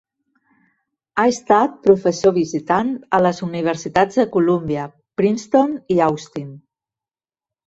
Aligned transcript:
Ha 1.17 1.25
estat 1.33 1.75
professor 1.83 2.33
visitant 2.37 2.89
a 3.17 3.19
les 3.27 3.43
universitats 3.49 4.19
de 4.23 4.27
Colúmbia, 4.37 4.87
Princeton 5.23 5.77
i 5.95 6.01
Austin. 6.09 6.51